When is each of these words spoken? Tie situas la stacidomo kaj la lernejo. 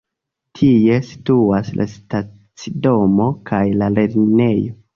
Tie 0.59 0.95
situas 1.09 1.69
la 1.81 1.87
stacidomo 1.93 3.31
kaj 3.53 3.63
la 3.83 3.95
lernejo. 3.99 4.79